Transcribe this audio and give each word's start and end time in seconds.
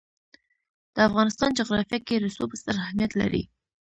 د 0.95 0.97
افغانستان 1.09 1.49
جغرافیه 1.59 1.99
کې 2.07 2.21
رسوب 2.25 2.49
ستر 2.61 2.75
اهمیت 2.85 3.11
لري. 3.21 3.43